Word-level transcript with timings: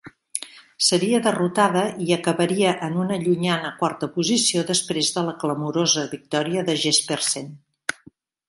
Seria 0.85 1.19
derrotada 1.25 1.83
i 2.05 2.07
acabaria 2.15 2.71
en 2.89 2.97
una 3.05 3.19
llunyana 3.25 3.73
quarta 3.83 4.11
posició 4.17 4.67
després 4.73 5.13
de 5.19 5.27
la 5.29 5.37
clamorosa 5.45 6.09
victòria 6.19 6.69
de 6.71 6.81
Jespersen. 6.87 7.55